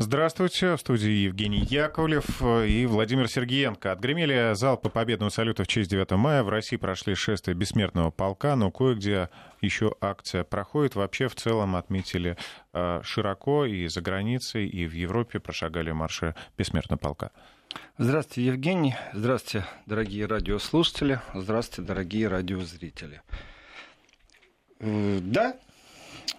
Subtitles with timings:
[0.00, 3.90] Здравствуйте, в студии Евгений Яковлев и Владимир Сергеенко.
[3.90, 6.44] Отгремели залпы победного салюта в честь 9 мая.
[6.44, 9.28] В России прошли шествия бессмертного полка, но кое-где
[9.60, 10.94] еще акция проходит.
[10.94, 12.36] Вообще в целом отметили
[12.72, 17.32] э, широко и за границей, и в Европе прошагали марши бессмертного полка.
[17.98, 18.94] Здравствуйте, Евгений.
[19.12, 21.20] Здравствуйте, дорогие радиослушатели.
[21.34, 23.20] Здравствуйте, дорогие радиозрители.
[24.78, 25.56] Э, да,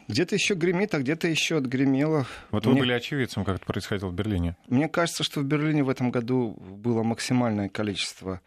[0.10, 2.26] где-то еще гремит, а где-то еще отгремело.
[2.50, 2.74] Вот Мне...
[2.74, 4.58] вы были очевидцем, как это происходило в Берлине.
[4.68, 8.42] Мне кажется, что в Берлине в этом году было максимальное количество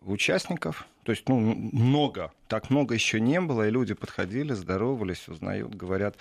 [0.00, 0.86] участников.
[1.04, 2.32] То есть, ну, много.
[2.48, 6.16] Так много еще не было, и люди подходили, здоровались, узнают, говорят,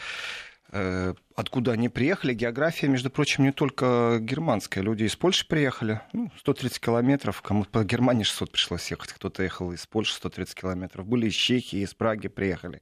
[0.72, 2.36] э, откуда они приехали.
[2.36, 4.84] География, между прочим, не только германская.
[4.84, 7.42] Люди из Польши приехали, ну, 130 километров.
[7.42, 9.12] Кому-то по Германии 600 пришлось ехать.
[9.12, 11.08] Кто-то ехал из Польши 130 километров.
[11.08, 12.82] Были из Чехии, из Праги приехали.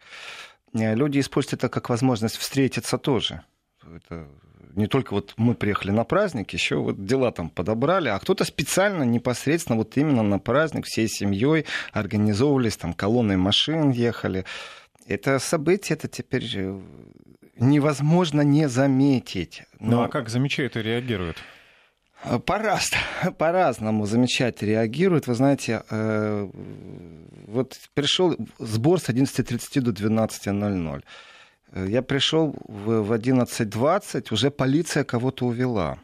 [0.75, 3.41] Э, люди используют это как возможность встретиться тоже.
[3.83, 4.27] Это
[4.75, 9.03] не только вот мы приехали на праздник, еще вот дела там подобрали, а кто-то специально,
[9.03, 14.45] непосредственно вот именно на праздник всей семьей организовывались, там колонны машин ехали.
[15.07, 16.81] Это событие, это теперь э,
[17.57, 19.63] невозможно не заметить.
[19.79, 19.97] Но...
[19.97, 21.37] Ну а как замечают и реагируют?
[22.45, 23.03] По-разному,
[23.37, 25.27] по-разному замечать реагируют.
[25.27, 26.49] Вы знаете, э,
[27.47, 31.03] вот пришел сбор с 11.30 до 12.00.
[31.71, 35.99] Э, я пришел в 11.20, уже полиция кого-то увела.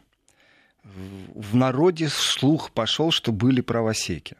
[1.34, 4.36] В народе слух пошел, что были правосеки.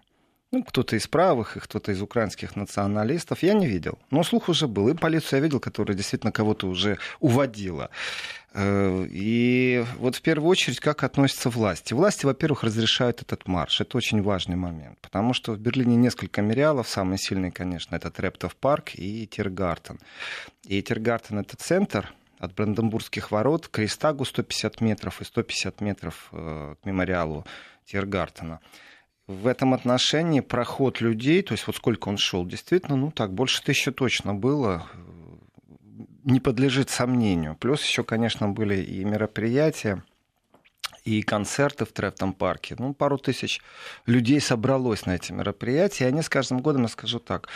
[0.54, 3.42] Ну, кто-то из правых, и кто-то из украинских националистов.
[3.42, 3.98] Я не видел.
[4.10, 4.90] Но слух уже был.
[4.90, 7.88] И полицию я видел, которая действительно кого-то уже уводила.
[8.52, 11.94] Э, и вот в первую очередь, как относятся власти.
[11.94, 13.80] Власти, во-первых, разрешают этот марш.
[13.80, 14.98] Это очень важный момент.
[15.00, 16.86] Потому что в Берлине несколько мемориалов.
[16.86, 20.00] Самый сильный, конечно, это Трептов парк и Тиргартен.
[20.64, 26.74] И Тиргартен— это центр, от Бранденбургских ворот к Рейстагу 150 метров и 150 метров э,
[26.82, 27.46] к мемориалу
[27.86, 28.60] Тиргартена
[29.26, 33.62] в этом отношении проход людей, то есть вот сколько он шел, действительно, ну так, больше
[33.62, 34.86] тысячи точно было,
[36.24, 37.56] не подлежит сомнению.
[37.56, 40.02] Плюс еще, конечно, были и мероприятия,
[41.04, 42.76] и концерты в Трефтом парке.
[42.78, 43.60] Ну, пару тысяч
[44.06, 46.04] людей собралось на эти мероприятия.
[46.04, 47.48] И они с каждым годом, я скажу так,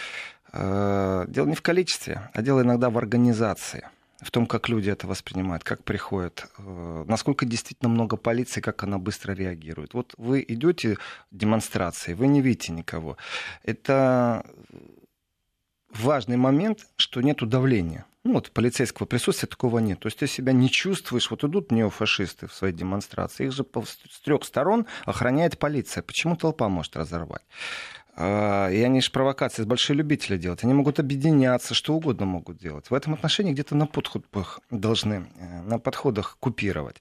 [0.52, 3.88] э, дело не в количестве, а дело иногда в организации
[4.20, 8.98] в том, как люди это воспринимают, как приходят, э, насколько действительно много полиции, как она
[8.98, 9.94] быстро реагирует.
[9.94, 10.96] Вот вы идете
[11.30, 13.16] демонстрации, вы не видите никого.
[13.62, 14.44] Это
[15.90, 18.06] важный момент, что нет давления.
[18.24, 20.00] Ну, вот полицейского присутствия такого нет.
[20.00, 21.30] То есть ты себя не чувствуешь.
[21.30, 23.46] Вот идут неофашисты в своей демонстрации.
[23.46, 26.02] Их же с трех сторон охраняет полиция.
[26.02, 27.44] Почему толпа может разорвать?
[28.18, 30.64] А, и они же провокации большие любители делать.
[30.64, 32.88] Они могут объединяться, что угодно могут делать.
[32.88, 36.96] В этом отношении где-то на подходах должны, э, на подходах купировать.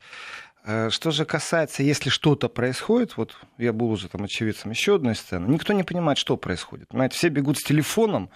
[0.66, 5.16] Э, что же касается, если что-то происходит, вот я был уже там очевидцем еще одной
[5.16, 6.90] сцены, никто не понимает, что происходит.
[6.90, 8.30] Понимаете, все бегут с телефоном,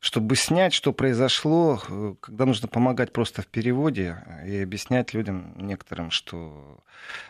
[0.00, 6.10] чтобы снять, что произошло, э, когда нужно помогать просто в переводе и объяснять людям некоторым,
[6.10, 6.84] что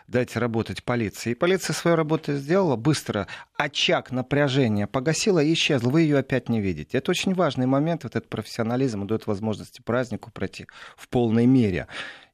[0.07, 1.31] дайте работать полиции.
[1.31, 3.27] И полиция свою работу сделала быстро.
[3.55, 5.89] Очаг напряжения погасила и исчезла.
[5.89, 6.97] Вы ее опять не видите.
[6.97, 8.03] Это очень важный момент.
[8.03, 11.87] Вот этот профессионализм дает возможности празднику пройти в полной мере.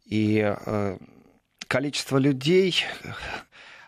[0.05, 0.97] И э,
[1.67, 2.85] количество людей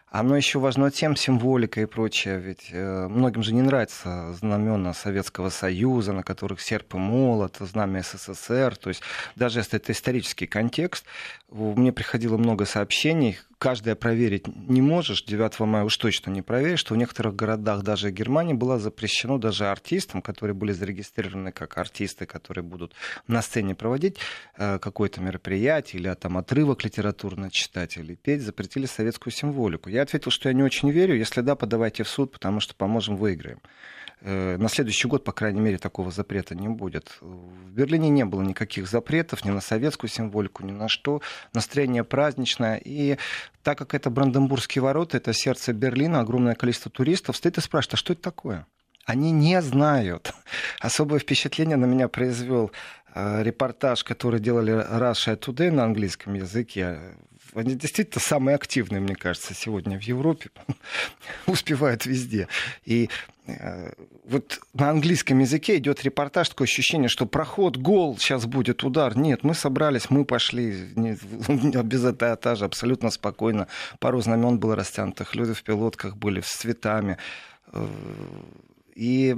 [0.10, 2.40] оно еще важно тем, символика и прочее.
[2.40, 8.04] Ведь э, многим же не нравятся знамена Советского Союза, на которых серп и молот, знамя
[8.04, 8.78] СССР.
[8.78, 9.02] То есть
[9.36, 11.06] даже если это исторический контекст,
[11.50, 16.94] мне приходило много сообщений, каждое проверить не можешь, 9 мая уж точно не проверишь, что
[16.94, 22.64] в некоторых городах даже Германии было запрещено даже артистам, которые были зарегистрированы как артисты, которые
[22.64, 22.94] будут
[23.28, 24.18] на сцене проводить
[24.58, 29.90] э, какое-то мероприятие или там отрывок литературно читать или петь, запретили советскую символику.
[29.90, 33.16] Я ответил, что я не очень верю, если да, подавайте в суд, потому что поможем,
[33.16, 33.60] выиграем.
[34.22, 37.18] Э, на следующий год, по крайней мере, такого запрета не будет.
[37.22, 41.22] В Берлине не было никаких запретов ни на советскую символику, ни на что.
[41.54, 42.82] Настроение праздничное.
[42.84, 43.18] И
[43.64, 47.98] так как это Бранденбургские ворота, это сердце Берлина, огромное количество туристов, стоит и спрашивает, а
[47.98, 48.66] что это такое?
[49.06, 50.34] Они не знают.
[50.80, 52.72] Особое впечатление на меня произвел
[53.14, 57.00] э, репортаж, который делали Russia Today на английском языке.
[57.58, 60.52] Они действительно самые активные, мне кажется, сегодня в Европе.
[61.48, 62.48] Успевают везде.
[62.86, 63.10] И
[63.48, 63.92] э,
[64.26, 69.18] вот на английском языке идет репортаж, такое ощущение, что проход, гол, сейчас будет удар.
[69.18, 71.18] Нет, мы собрались, мы пошли не,
[71.84, 73.68] без этажа абсолютно спокойно.
[74.00, 77.18] Пару знамен было растянутых, люди в пилотках были с цветами.
[77.74, 77.88] Э,
[78.94, 79.36] и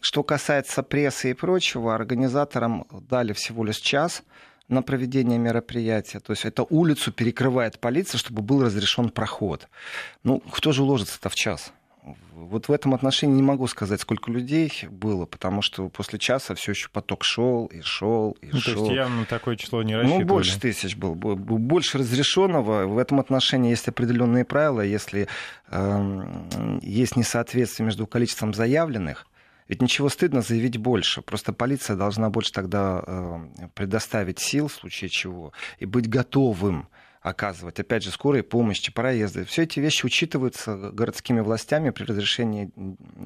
[0.00, 4.22] что касается прессы и прочего, организаторам дали всего лишь час
[4.68, 6.20] на проведение мероприятия.
[6.20, 9.68] То есть это улицу перекрывает полиция, чтобы был разрешен проход.
[10.24, 11.72] Ну, кто же уложится-то в час?
[12.32, 16.72] Вот в этом отношении не могу сказать, сколько людей было, потому что после часа все
[16.72, 18.74] еще поток шел и шел и ну, шел.
[18.74, 20.22] То есть явно такое число не рассчитывали.
[20.22, 21.14] Ну, больше тысяч был.
[21.14, 22.86] Больше разрешенного.
[22.86, 24.80] В этом отношении есть определенные правила.
[24.80, 25.28] Если
[25.68, 29.26] э, есть несоответствие между количеством заявленных,
[29.68, 31.22] ведь ничего стыдно заявить больше.
[31.22, 36.88] Просто полиция должна больше тогда э, предоставить сил в случае чего и быть готовым
[37.28, 39.44] оказывать, опять же, скорой помощи, проезды.
[39.44, 42.70] Все эти вещи учитываются городскими властями при разрешении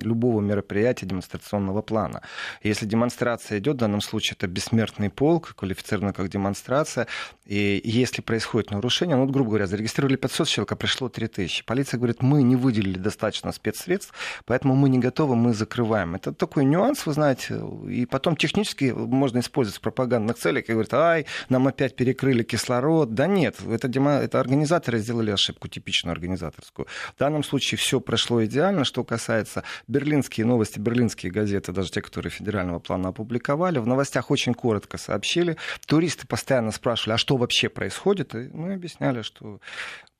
[0.01, 2.23] любого мероприятия демонстрационного плана.
[2.63, 7.07] Если демонстрация идет, в данном случае это бессмертный полк, квалифицировано как демонстрация,
[7.47, 11.65] и если происходит нарушение, ну, вот, грубо говоря, зарегистрировали 500 человек, а пришло 3000.
[11.65, 14.13] Полиция говорит, мы не выделили достаточно спецсредств,
[14.45, 16.15] поэтому мы не готовы, мы закрываем.
[16.15, 20.95] Это такой нюанс, вы знаете, и потом технически можно использовать в пропагандных целях, и говорят,
[20.95, 23.15] ай, нам опять перекрыли кислород.
[23.15, 26.87] Да нет, это это организаторы сделали ошибку, типичную организаторскую.
[27.15, 28.85] В данном случае все прошло идеально.
[28.85, 34.55] Что касается берлинские новости, берлинские газеты, даже те, которые федерального плана опубликовали, в новостях очень
[34.55, 35.57] коротко сообщили.
[35.87, 38.35] Туристы постоянно спрашивали, а что вообще происходит?
[38.35, 39.61] И мы объясняли, что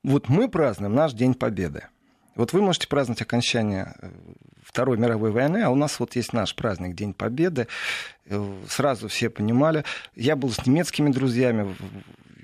[0.03, 1.83] вот мы празднуем наш День Победы.
[2.35, 4.09] Вот вы можете праздновать окончание э,
[4.63, 7.67] Второй мировой войны, а у нас вот есть наш праздник День Победы.
[8.25, 9.83] Э, сразу все понимали.
[10.15, 11.75] Я был с немецкими друзьями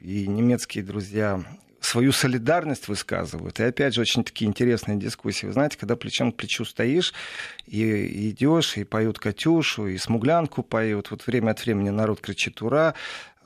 [0.09, 1.39] и немецкие друзья
[1.81, 3.59] свою солидарность высказывают.
[3.59, 5.45] И опять же, очень такие интересные дискуссии.
[5.45, 7.13] Вы знаете, когда плечом к плечу стоишь
[7.67, 11.11] и идешь, и поют Катюшу, и смуглянку поют.
[11.11, 12.95] Вот время от времени народ кричит «Ура!»,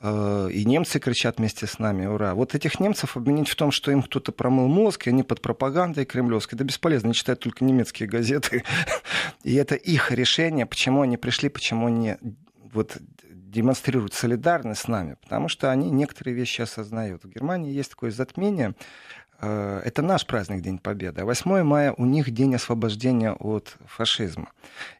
[0.00, 2.34] э, и немцы кричат вместе с нами «Ура!».
[2.34, 6.06] Вот этих немцев обвинить в том, что им кто-то промыл мозг, и они под пропагандой
[6.06, 8.64] кремлевской, это бесполезно, они читают только немецкие газеты.
[9.44, 12.16] И это их решение, почему они пришли, почему они
[12.72, 12.98] вот
[13.54, 17.24] демонстрируют солидарность с нами, потому что они некоторые вещи осознают.
[17.24, 18.74] В Германии есть такое затмение,
[19.40, 21.20] э, это наш праздник День Победы.
[21.20, 24.50] А 8 мая у них день освобождения от фашизма.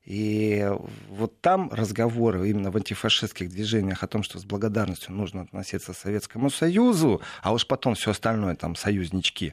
[0.04, 0.70] И
[1.08, 5.96] вот там разговоры именно в антифашистских движениях о том, что с благодарностью нужно относиться к
[5.96, 9.52] Советскому Союзу, а уж потом все остальное, там, союзнички,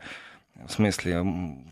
[0.56, 1.22] в смысле,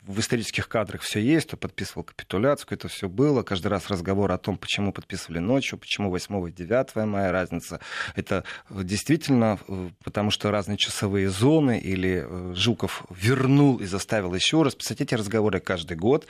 [0.05, 3.43] в исторических кадрах все есть, кто подписывал капитуляцию, это все было.
[3.43, 7.79] Каждый раз разговор о том, почему подписывали ночью, почему 8 и 9 мая разница.
[8.15, 14.63] Это действительно э, потому, что разные часовые зоны или э, Жуков вернул и заставил еще
[14.63, 16.25] раз писать эти разговоры каждый год.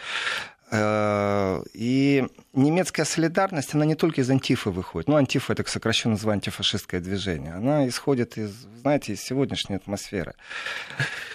[0.71, 5.07] Э, и немецкая солидарность, она не только из антифы выходит.
[5.07, 7.53] Ну, антифа— это сокращенно называемое антифашистское движение.
[7.53, 10.35] Она исходит из, знаете, из сегодняшней атмосферы.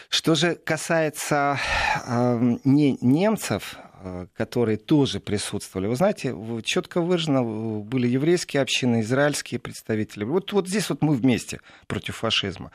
[0.08, 1.58] Что же касается
[2.06, 5.88] э, не немцев, э, которые тоже присутствовали.
[5.88, 7.42] Вы знаете, четко выражено
[7.82, 10.22] были еврейские общины, израильские представители.
[10.22, 12.70] Вот, вот здесь вот мы вместе против фашизма.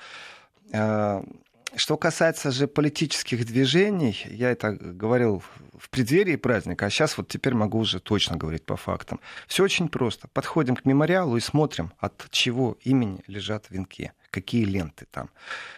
[1.75, 5.43] Что касается же политических движений, я это говорил
[5.77, 9.19] в преддверии праздника, а сейчас вот теперь могу уже точно говорить по фактам.
[9.47, 10.27] Все очень просто.
[10.27, 15.29] Подходим к мемориалу и смотрим, от чего имени лежат венки, какие ленты там.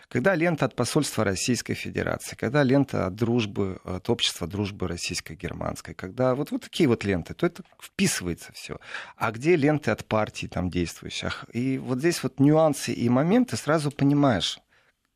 [0.07, 6.35] Когда лента от посольства Российской Федерации, когда лента от дружбы, от общества дружбы российско-германской, когда
[6.35, 8.79] вот, вот такие вот ленты, то это вписывается все.
[9.17, 11.45] А где ленты от партий там действующих?
[11.51, 14.59] И вот здесь вот нюансы и моменты сразу понимаешь,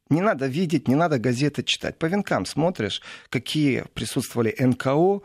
[0.09, 1.97] не надо видеть, не надо газеты читать.
[1.97, 5.21] По венкам смотришь, какие присутствовали НКО,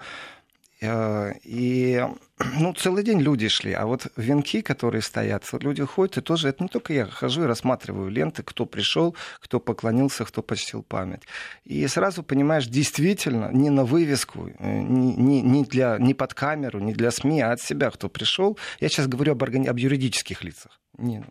[0.81, 2.07] э, и
[2.59, 6.63] ну, целый день люди шли, а вот венки, которые стоят, люди ходят, и тоже, это
[6.63, 11.23] не только я хожу и рассматриваю ленты, кто пришел, кто поклонился, кто почтил память.
[11.65, 16.81] И сразу понимаешь, действительно, не на вывеску, э, не, не, не, для, не под камеру,
[16.81, 18.59] не для СМИ, а от себя, кто пришел.
[18.81, 19.67] Я сейчас говорю об, органи...
[19.67, 20.81] об юридических лицах.
[21.01, 21.25] Не,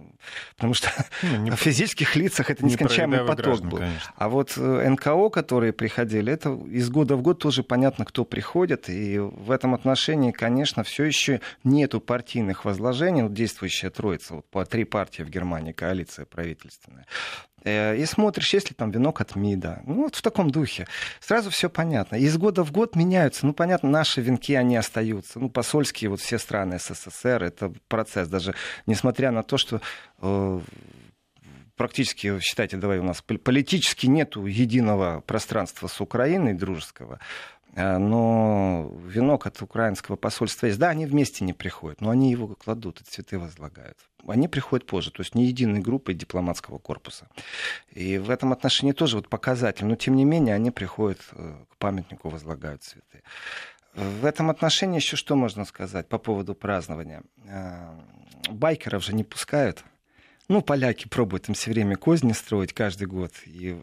[0.55, 0.89] потому что
[1.21, 3.77] ну, не, в физических лицах это нескончаемый поток граждан, был.
[3.77, 4.13] Конечно.
[4.15, 8.89] А вот э, НКО, которые приходили, это из года в год тоже понятно, кто приходит.
[8.89, 13.23] И в этом отношении, конечно, все еще нету партийных возложений.
[13.23, 17.05] Вот действующая троица, вот по три партии в Германии, коалиция правительственная.
[17.63, 19.81] Э, и смотришь, есть ли там венок от МИДа.
[19.85, 20.87] Ну, вот в таком духе.
[21.19, 22.15] Сразу все понятно.
[22.15, 23.45] Из года в год меняются.
[23.45, 25.39] Ну, понятно, наши венки, они остаются.
[25.39, 28.27] Ну, посольские, вот все страны СССР, это процесс.
[28.27, 29.81] Даже несмотря на то, что
[30.19, 30.59] э,
[31.75, 37.19] практически, считайте, давай у нас политически нету единого пространства с Украиной дружеского,
[37.75, 40.79] э, но венок от украинского посольства есть.
[40.79, 43.97] Да, они вместе не приходят, но они его кладут и цветы возлагают
[44.27, 47.27] они приходят позже, то есть не единой группой дипломатского корпуса.
[47.91, 51.77] И в этом отношении тоже вот показатель, но тем не менее они приходят э, к
[51.77, 53.23] памятнику, возлагают цветы.
[53.95, 57.23] В этом отношении еще что можно сказать по поводу празднования?
[58.47, 59.83] Э, байкеров же не пускают
[60.47, 63.31] Ну, поляки пробуют им все время козни строить каждый год.
[63.45, 63.79] И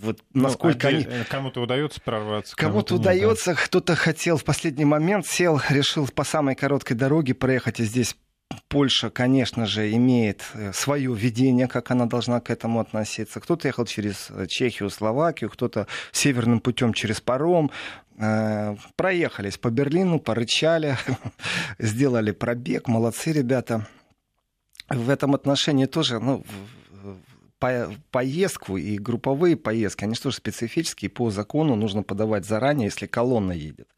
[0.00, 1.24] вот ну, насколько ну, они...
[1.28, 2.56] Кому-то удается прорваться.
[2.56, 3.60] Кому-то, кому удается, да.
[3.60, 8.16] кто-то хотел в последний момент, сел, решил по самой короткой дороге проехать, и здесь
[8.68, 13.40] Польша, конечно же, имеет э, свое видение, как она должна к этому относиться.
[13.40, 17.70] Кто-то ехал через э, Чехию, Словакию, кто-то северным путем через паром.
[18.16, 20.96] Э, проехались по Берлину, порычали,
[21.78, 22.86] сделали пробег.
[22.86, 23.86] Молодцы ребята.
[24.88, 26.44] В этом отношении тоже, ну,
[27.58, 33.06] по поездку и групповые поездки, они что же специфические, по закону нужно подавать заранее, если
[33.06, 33.88] колонна едет.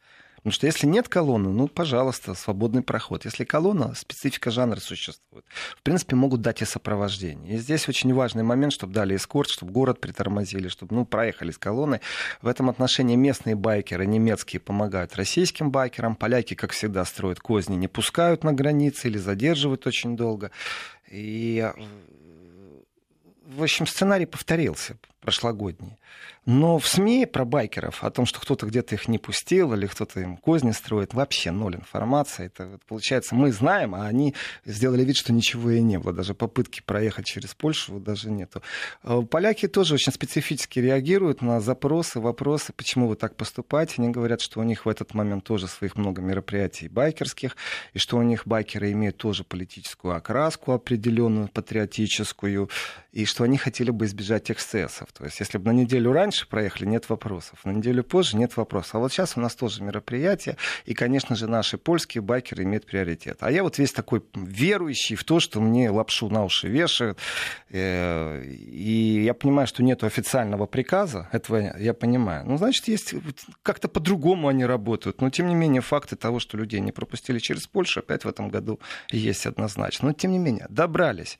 [0.42, 3.24] Потому что если нет колонны, ну, пожалуйста, свободный проход.
[3.24, 5.44] Если колонна, специфика жанра существует.
[5.76, 7.54] В принципе, могут дать и сопровождение.
[7.54, 11.58] И здесь очень важный момент, чтобы дали эскорт, чтобы город притормозили, чтобы, ну, проехали с
[11.58, 12.00] колонной.
[12.40, 16.16] В этом отношении местные байкеры немецкие помогают российским байкерам.
[16.16, 20.50] Поляки, как всегда, строят козни, не пускают на границе или задерживают очень долго.
[21.08, 21.70] И
[23.46, 25.96] в общем, сценарий повторился прошлогодний.
[26.44, 30.20] Но в СМИ про байкеров, о том, что кто-то где-то их не пустил или кто-то
[30.20, 32.46] им козни строит, вообще ноль информации.
[32.46, 36.12] Это, получается, мы знаем, а они сделали вид, что ничего и не было.
[36.12, 38.60] Даже попытки проехать через Польшу даже нету.
[39.04, 43.94] А поляки тоже очень специфически реагируют на запросы, вопросы, почему вы так поступаете.
[43.98, 47.56] Они говорят, что у них в этот момент тоже своих много мероприятий байкерских,
[47.92, 52.68] и что у них байкеры имеют тоже политическую окраску определенную, патриотическую,
[53.12, 55.11] и что они хотели бы избежать эксцессов.
[55.16, 57.58] То есть, если бы на неделю раньше проехали, нет вопросов.
[57.64, 58.94] На неделю позже нет вопросов.
[58.94, 63.38] А вот сейчас у нас тоже мероприятие, и, конечно же, наши польские байкеры имеют приоритет.
[63.40, 67.18] А я вот весь такой верующий в то, что мне лапшу на уши вешают.
[67.68, 72.46] Э, и я понимаю, что нет официального приказа, этого я понимаю.
[72.46, 73.14] Ну, значит, есть
[73.62, 75.20] как-то по-другому они работают.
[75.20, 78.48] Но, тем не менее, факты того, что людей не пропустили через Польшу, опять в этом
[78.48, 80.08] году есть однозначно.
[80.08, 81.38] Но, тем не менее, добрались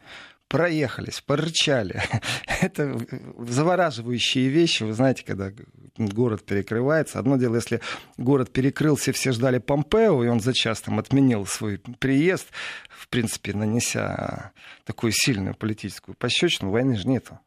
[0.53, 2.03] проехались, порычали.
[2.61, 3.01] Это
[3.39, 4.83] завораживающие вещи.
[4.83, 5.51] Вы знаете, когда
[5.97, 7.19] город перекрывается.
[7.19, 7.81] Одно дело, если
[8.19, 12.49] город перекрылся, все ждали Помпео, и он за час там отменил свой приезд,
[12.91, 14.53] в принципе, нанеся
[14.85, 16.71] такую сильную политическую пощечину.
[16.71, 17.41] Войны же нету.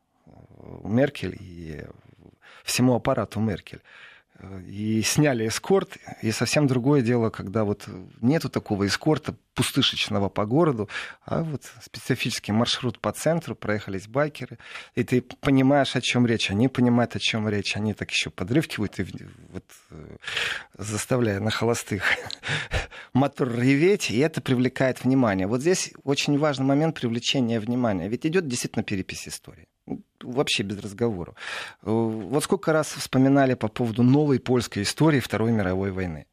[0.84, 1.86] Меркель и
[2.64, 3.84] всему аппарату Меркель
[4.68, 5.98] и сняли эскорт.
[6.22, 7.88] И совсем другое дело, когда вот
[8.22, 10.90] нету такого эскорта пустышечного по городу,
[11.26, 14.58] а вот специфический маршрут по центру, проехались байкеры,
[14.96, 16.52] и ты понимаешь, о чем речь.
[16.52, 17.76] Они понимают, о чем речь.
[17.78, 19.06] Они так еще подрывкивают, и
[19.50, 20.18] вот, э,
[20.78, 22.04] заставляя на холостых
[23.14, 25.48] мотор реветь, и это привлекает внимание.
[25.48, 28.10] Вот здесь очень важный момент привлечения внимания.
[28.10, 29.68] Ведь идет действительно перепись истории
[30.22, 31.34] вообще без разговора.
[31.84, 36.26] Э, вот сколько раз вспоминали по поводу новой польской истории Второй мировой войны.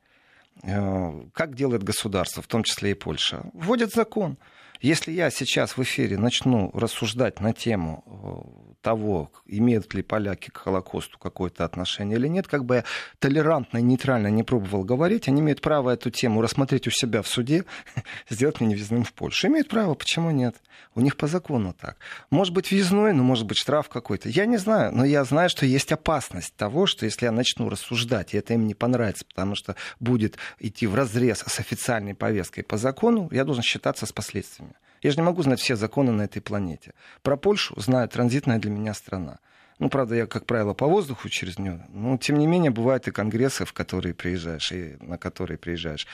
[0.62, 3.50] Э, как делает государство, в том числе и Польша?
[3.52, 4.38] Вводит закон.
[4.80, 10.58] Если я сейчас в эфире начну рассуждать на тему э, того, имеют ли поляки к
[10.58, 12.84] Холокосту какое-то отношение или нет, как бы я
[13.18, 17.28] толерантно и нейтрально не пробовал говорить, они имеют право эту тему рассмотреть у себя в
[17.28, 17.64] суде,
[18.28, 19.46] сделать меня невизным в Польшу.
[19.46, 20.56] Имеют право, почему нет?
[20.94, 21.96] У них по закону так.
[22.30, 24.28] Может быть, въездной, но может быть штраф какой-то.
[24.28, 28.34] Я не знаю, но я знаю, что есть опасность того, что если я начну рассуждать,
[28.34, 32.76] и это им не понравится, потому что будет идти в разрез с официальной повесткой по
[32.76, 34.74] закону, я должен считаться с последствиями.
[35.02, 36.94] Я же не могу знать все законы на этой планете.
[37.22, 39.38] Про Польшу знаю транзитная для меня страна.
[39.78, 41.84] Ну, правда, я, как правило, по воздуху через нее.
[41.88, 46.06] Но, тем не менее, бывают и конгрессы, в которые приезжаешь, и на которые приезжаешь.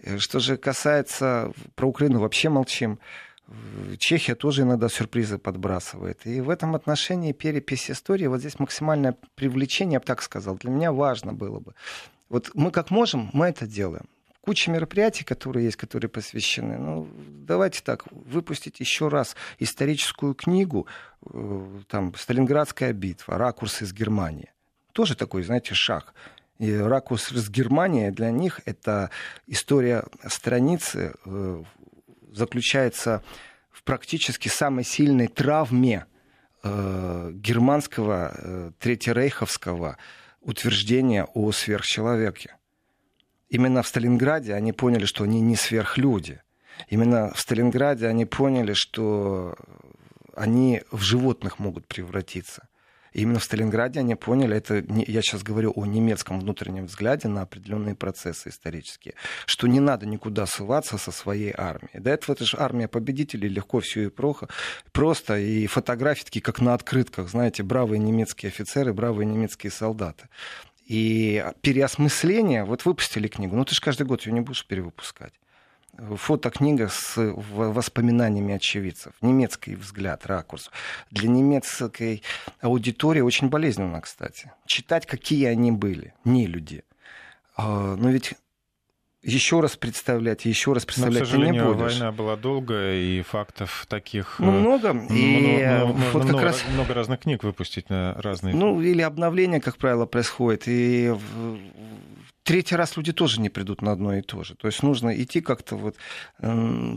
[0.00, 1.52] Э, что же касается...
[1.76, 2.98] Про Украину вообще молчим.
[3.98, 6.26] Чехия тоже иногда сюрпризы подбрасывает.
[6.26, 10.70] И в этом отношении перепись истории, вот здесь максимальное привлечение, я бы так сказал, для
[10.70, 11.74] меня важно было бы.
[12.28, 14.06] Вот мы как можем, мы это делаем
[14.42, 16.76] куча мероприятий, которые есть, которые посвящены.
[16.76, 17.08] Ну,
[17.46, 20.86] давайте так, выпустить еще раз историческую книгу,
[21.24, 24.50] э, там, «Сталинградская битва», «Ракурс из Германии».
[24.92, 26.12] Тоже такой, знаете, шаг.
[26.58, 29.10] И ракурс из Германии для них это
[29.46, 31.62] история страницы э,
[32.32, 33.22] заключается
[33.70, 36.06] в практически самой сильной травме
[36.62, 39.96] э, германского третьерейховского
[40.40, 42.56] утверждения о сверхчеловеке.
[43.52, 46.40] Именно в Сталинграде они поняли, что они не сверхлюди.
[46.88, 49.54] Именно в Сталинграде они поняли, что
[50.34, 52.66] они в животных могут превратиться.
[53.12, 57.42] И именно в Сталинграде они поняли, это я сейчас говорю о немецком внутреннем взгляде на
[57.42, 62.00] определенные процессы исторические, что не надо никуда ссылаться со своей армией.
[62.00, 64.48] До этого это же армия победителей, легко все и прохо,
[64.92, 70.30] просто, и фотографии такие, как на открытках, знаете, бравые немецкие офицеры, бравые немецкие солдаты.
[70.92, 75.32] И переосмысление, вот выпустили книгу, ну ты же каждый год ее не будешь перевыпускать.
[75.96, 79.14] фотокнига с воспоминаниями очевидцев.
[79.22, 80.70] Немецкий взгляд, ракурс.
[81.10, 82.22] Для немецкой
[82.60, 84.52] аудитории очень болезненно, кстати.
[84.66, 86.84] Читать, какие они были, не люди.
[87.56, 88.34] А, но ведь
[89.22, 91.92] еще раз представлять, еще раз представлять Но, к сожалению, ты не будешь.
[91.92, 94.36] война была долгая, и фактов таких...
[94.38, 94.88] Ну, много.
[94.88, 96.64] Э, и много, вот как много, раз...
[96.72, 98.54] много разных книг выпустить на разные...
[98.54, 100.64] Ну, или обновление, как правило, происходит.
[100.66, 101.14] И
[102.42, 104.54] третий раз люди тоже не придут на одно и то же.
[104.54, 105.96] То есть нужно идти как-то вот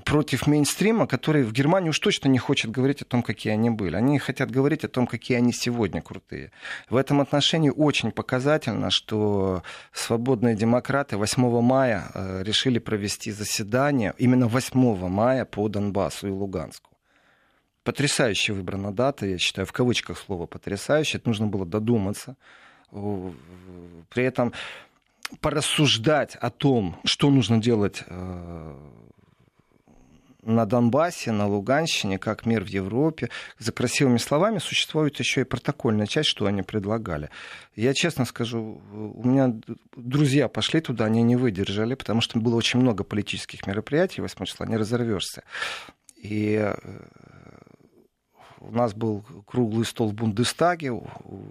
[0.04, 3.96] против мейнстрима, который в Германии уж точно не хочет говорить о том, какие они были.
[3.96, 6.52] Они хотят говорить о том, какие они сегодня крутые.
[6.90, 14.48] В этом отношении очень показательно, что свободные демократы 8 мая э, решили провести заседание именно
[14.48, 16.92] 8 мая по Донбассу и Луганску.
[17.84, 21.20] Потрясающе выбрана дата, я считаю, в кавычках слово потрясающе.
[21.20, 22.36] Это нужно было додуматься.
[22.90, 24.54] При этом
[25.41, 28.75] порассуждать о том, что нужно делать э,
[30.46, 33.29] на Донбассе, на Луганщине, как мир в Европе.
[33.60, 37.29] За красивыми словами существует еще и протокольная часть, что они предлагали.
[37.75, 39.53] Я честно скажу, у меня
[39.96, 44.65] друзья пошли туда, они не выдержали, потому что было очень много политических мероприятий 8 числа,
[44.65, 45.44] не разорвешься.
[46.15, 46.75] И э,
[48.67, 51.00] у нас был круглый стол в Бундестаге,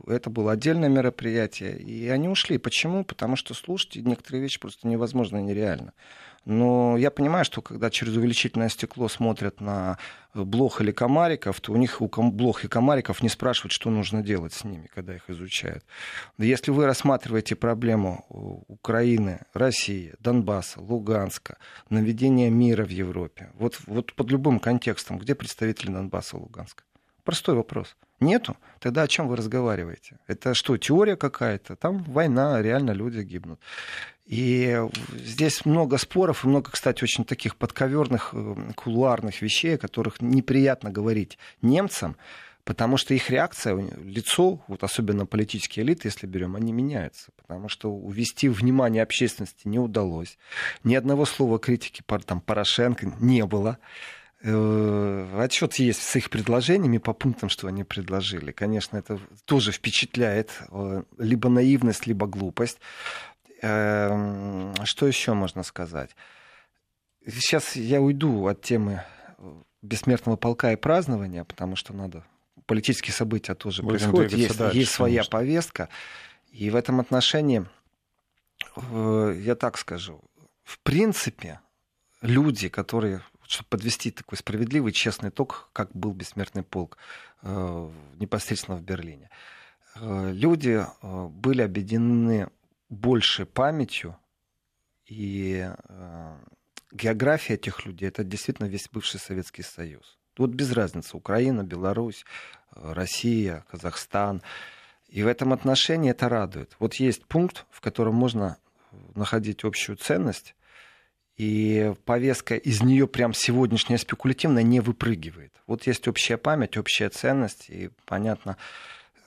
[0.07, 2.59] это было отдельное мероприятие, и они ушли.
[2.59, 3.05] Почему?
[3.05, 5.93] Потому что слушать некоторые вещи просто невозможно и нереально.
[6.45, 9.97] Но я понимаю, что когда через увеличительное стекло смотрят на
[10.35, 14.53] блох или комариков, то у них у блох и комариков не спрашивают, что нужно делать
[14.53, 15.85] с ними, когда их изучают.
[16.37, 18.27] Если вы рассматриваете проблему
[18.69, 21.57] Украины, России, Донбасса, Луганска,
[21.89, 26.85] наведения мира в Европе, вот, вот под любым контекстом, где представители Донбасса, Луганска?
[27.25, 27.97] Простой вопрос.
[28.21, 28.57] Нету?
[28.81, 30.19] Тогда о чем вы разговариваете?
[30.27, 31.75] Это что, теория какая-то?
[31.75, 33.61] Там война, реально люди гибнут.
[34.27, 34.79] И
[35.13, 40.91] здесь много споров и много, кстати, очень таких подковерных, э, кулуарных вещей, о которых неприятно
[40.91, 42.17] говорить немцам,
[42.65, 47.33] потому что их реакция, лицо, вот особенно политические элиты, если берем, они меняются.
[47.37, 50.39] Потому что увести внимание общественности не удалось.
[50.85, 53.79] Ни одного слова критики там, Порошенко не было.
[54.47, 58.53] Э, отчет есть с их предложениями по пунктам, что они предложили.
[58.53, 60.51] Конечно, это тоже впечатляет.
[60.71, 62.79] Э, либо наивность, либо глупость.
[63.63, 66.15] Эм, что еще можно сказать?
[67.27, 69.03] Сейчас я уйду от темы
[69.81, 72.23] бессмертного полка и празднования, потому что надо
[72.67, 75.39] политические события тоже Будем происходят, есть, дальше, есть своя конечно.
[75.39, 75.89] повестка.
[76.51, 77.65] И в этом отношении,
[78.77, 80.21] э, я так скажу,
[80.65, 81.61] в принципе,
[82.21, 83.23] люди, которые
[83.55, 86.99] чтобы подвести такой справедливый, честный итог, как был бессмертный полк
[87.43, 89.31] э, непосредственно в Берлине.
[89.95, 92.49] Э, люди э, были объединены
[92.89, 94.17] больше памятью,
[95.07, 95.69] и
[96.93, 100.19] география этих людей это действительно весь бывший Советский Союз.
[100.39, 102.25] Вот без разницы, Украина, Беларусь,
[102.71, 104.43] Россия, Казахстан.
[105.09, 106.75] И в этом отношении это радует.
[106.79, 108.57] Вот есть пункт, в котором можно
[109.15, 110.55] находить общую ценность,
[111.37, 115.53] и повестка из нее прям сегодняшняя спекулятивная не выпрыгивает.
[115.67, 118.57] Вот есть общая память, общая ценность, и понятно,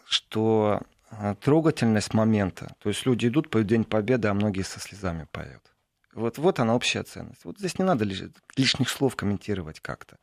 [0.06, 5.28] что а, трогательность момента, то есть люди идут, по День Победы, а многие со слезами
[5.32, 5.62] поют.
[6.14, 7.44] Вот, вот она общая ценность.
[7.44, 8.06] Вот здесь не надо
[8.56, 10.18] лишних слов комментировать как-то.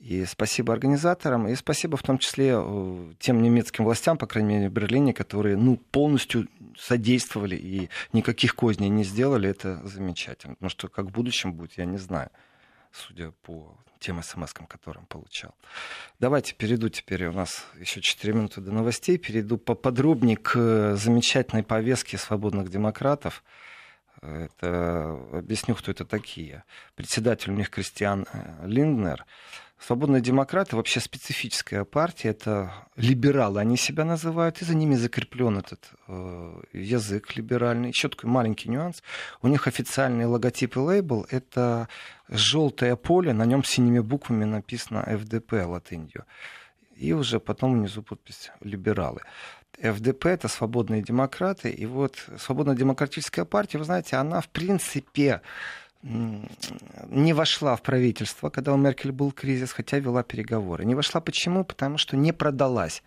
[0.00, 4.68] И спасибо организаторам, и спасибо в том числе э, тем немецким властям, по крайней мере,
[4.68, 9.48] в Берлине, которые ну, полностью содействовали и никаких козней не сделали.
[9.48, 10.54] Это замечательно.
[10.54, 12.30] Потому что как в будущем будет, я не знаю,
[12.92, 15.54] судя по тем смс, которым получал.
[16.20, 22.18] Давайте перейду теперь, у нас еще 4 минуты до новостей, перейду поподробнее к замечательной повестке
[22.18, 23.42] свободных демократов.
[24.20, 26.64] Это, объясню, кто это такие.
[26.94, 29.24] Председатель у них Кристиан э, Линднер.
[29.78, 35.90] Свободные демократы вообще специфическая партия, это либералы, они себя называют, и за ними закреплен этот
[36.08, 37.88] э, язык либеральный.
[37.88, 39.02] Еще такой маленький нюанс.
[39.42, 41.88] У них официальный логотип и лейбл это
[42.28, 46.24] желтое поле, на нем синими буквами написано ФДП латынью.
[46.96, 49.20] И уже потом внизу подпись либералы.
[49.82, 51.70] ФДП это свободные демократы.
[51.70, 55.42] И вот свободная демократическая партия, вы знаете, она в принципе
[56.04, 60.84] не вошла в правительство, когда у Меркель был кризис, хотя вела переговоры.
[60.84, 61.64] Не вошла почему?
[61.64, 63.02] Потому что не продалась.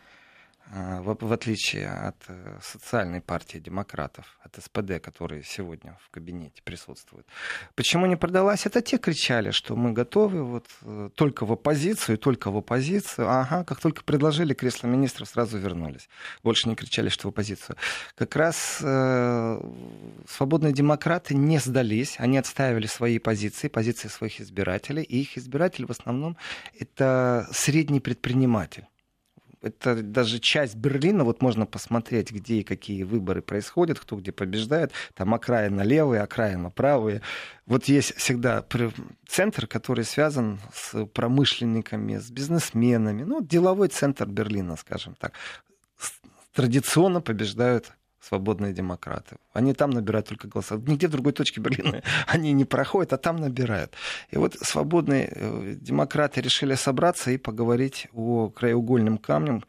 [0.70, 7.26] А, в, отличие от э, социальной партии демократов, от СПД, которые сегодня в кабинете присутствуют.
[7.76, 8.66] Почему не продалась?
[8.66, 13.30] Это те кричали, что мы готовы вот э, только в оппозицию, только в оппозицию.
[13.30, 16.10] Ага, как только предложили кресло министра, сразу вернулись.
[16.44, 17.78] Больше не кричали, что в оппозицию.
[18.16, 19.62] Как раз э,
[20.28, 25.92] свободные демократы не сдались, они отстаивали свои позиции, позиции своих избирателей, и их избиратель в
[25.92, 26.36] основном
[26.78, 28.86] это средний предприниматель
[29.68, 34.92] это даже часть Берлина, вот можно посмотреть, где и какие выборы происходят, кто где побеждает,
[35.14, 37.22] там окраина левые, окраина правые.
[37.66, 38.66] Вот есть всегда
[39.28, 45.34] центр, который связан с промышленниками, с бизнесменами, ну, деловой центр Берлина, скажем так.
[46.54, 47.92] Традиционно побеждают
[48.28, 49.38] свободные демократы.
[49.54, 50.76] Они там набирают только голоса.
[50.76, 53.94] Нигде в другой точке Берлина они не проходят, а там набирают.
[54.32, 59.62] И вот свободные э, демократы решили собраться и поговорить о краеугольном камне,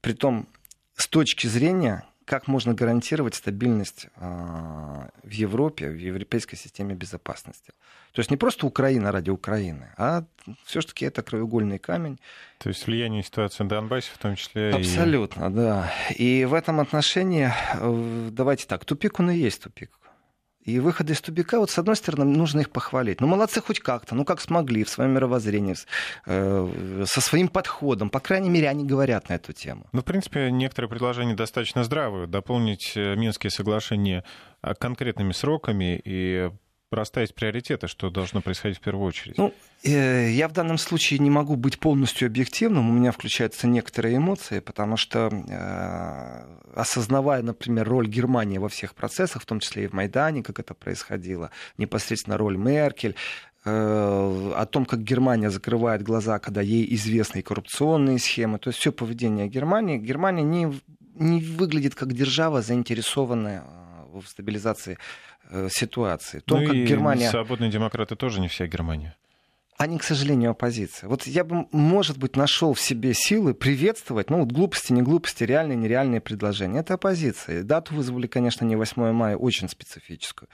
[0.00, 0.48] притом
[0.94, 7.72] с точки зрения как можно гарантировать стабильность а, в Европе, в европейской системе безопасности.
[8.12, 10.24] То есть не просто Украина ради Украины, а
[10.64, 12.18] все-таки это краеугольный камень.
[12.58, 14.70] То есть влияние ситуации на Донбассе в том числе.
[14.70, 15.50] Абсолютно, и...
[15.50, 15.92] да.
[16.16, 19.97] И в этом отношении, э, давайте так, тупик он и есть тупик.
[20.68, 23.22] И выходы из тубика, вот с одной стороны, нужно их похвалить.
[23.22, 25.74] Ну, молодцы хоть как-то, ну, как смогли, в своем мировоззрении,
[26.26, 28.10] э, со своим подходом.
[28.10, 29.86] По крайней мере, они говорят на эту тему.
[29.92, 32.26] Ну, в принципе, некоторые предложения достаточно здравые.
[32.26, 34.24] Дополнить э, Минские соглашения
[34.62, 36.50] э, конкретными сроками и
[36.90, 39.36] расставить приоритеты, что должно происходить в первую очередь?
[39.36, 39.52] Ну,
[39.84, 44.60] э, я в данном случае не могу быть полностью объективным, у меня включаются некоторые эмоции,
[44.60, 49.92] потому что э, осознавая, например, роль Германии во всех процессах, в том числе и в
[49.92, 53.14] Майдане, как это происходило, непосредственно роль Меркель,
[53.64, 58.92] э, о том, как Германия закрывает глаза, когда ей известны коррупционные схемы, то есть все
[58.92, 60.72] поведение Германии, Германия не,
[61.14, 63.64] не выглядит как держава, заинтересованная
[64.10, 64.96] в стабилизации
[65.37, 65.37] Э,
[65.70, 66.40] ситуации.
[66.40, 67.30] То, ну как и Германия...
[67.30, 69.16] свободные демократы тоже не вся Германия.
[69.78, 71.08] Они, к сожалению, оппозиция.
[71.08, 75.44] Вот я бы, может быть, нашел в себе силы приветствовать, ну, вот глупости, не глупости,
[75.44, 76.80] реальные, нереальные предложения.
[76.80, 77.62] Это оппозиция.
[77.62, 80.48] Дату вызвали, конечно, не 8 мая, очень специфическую.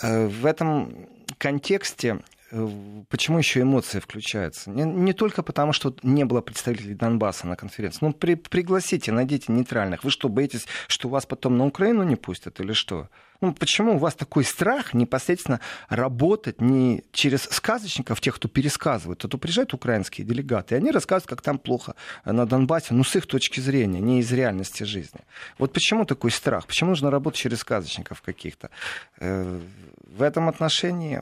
[0.00, 2.20] Э, в этом контексте
[2.52, 2.68] Э,
[3.08, 4.70] почему еще эмоции включаются?
[4.70, 8.00] Не, не только потому, что не было представителей Донбасса на конференции.
[8.02, 10.04] Ну, при, пригласите, найдите нейтральных.
[10.04, 13.08] Вы что, боитесь, что вас потом на Украину не пустят или что?
[13.42, 19.28] Ну, почему у вас такой страх непосредственно работать не через сказочников, тех, кто пересказывает, а
[19.28, 23.26] то приезжают украинские делегаты, и они рассказывают, как там плохо на Донбассе, ну, с их
[23.26, 25.20] точки зрения, не из реальности жизни.
[25.58, 26.68] Вот почему такой страх?
[26.68, 28.70] Почему нужно работать через сказочников каких-то?
[29.18, 29.60] Э,
[30.06, 31.20] в этом отношении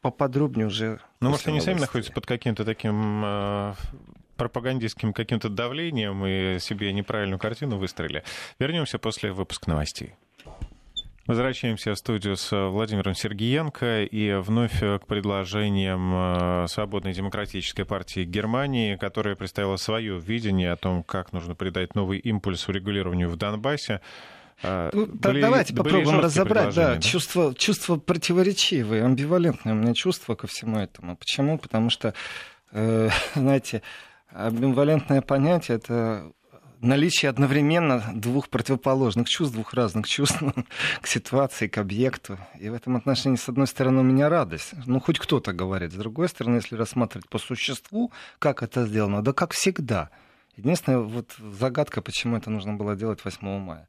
[0.00, 1.00] поподробнее уже.
[1.18, 3.74] Ну, может, они сами находятся под каким-то таким э,
[4.36, 8.22] пропагандистским каким-то давлением и себе неправильную картину выстроили.
[8.60, 10.14] Вернемся после выпуска новостей.
[11.26, 18.96] Возвращаемся в студию с Владимиром Сергеенко и вновь к предложениям э, Свободной демократической партии Германии,
[18.96, 24.00] которая представила свое видение о том, как нужно придать новый импульс урегулированию в Донбассе.
[24.64, 26.74] А, ну, были, давайте были попробуем разобрать.
[26.74, 27.00] Да, да?
[27.00, 31.16] Чувство, чувство противоречивое, амбивалентное у меня чувство ко всему этому.
[31.16, 31.56] Почему?
[31.56, 32.14] Потому что,
[32.72, 33.82] э, знаете,
[34.32, 36.32] амбивалентное понятие это
[36.82, 40.42] наличие одновременно двух противоположных чувств, двух разных чувств
[41.00, 42.38] к ситуации, к объекту.
[42.58, 44.74] И в этом отношении, с одной стороны, у меня радость.
[44.86, 45.92] Ну, хоть кто-то говорит.
[45.92, 50.10] С другой стороны, если рассматривать по существу, как это сделано, да как всегда.
[50.56, 53.88] Единственная вот загадка, почему это нужно было делать 8 мая.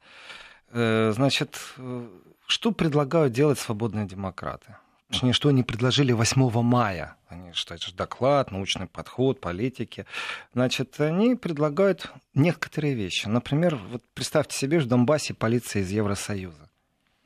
[0.71, 2.07] Э, значит, э,
[2.47, 4.77] что предлагают делать свободные демократы?
[5.13, 7.17] Точнее, что они предложили 8 мая.
[7.27, 10.07] Они, что это же доклад, научный подход, политики.
[10.53, 13.27] Значит, они предлагают некоторые вещи.
[13.27, 16.67] Например, вот представьте себе, в Донбассе полиция из Евросоюза.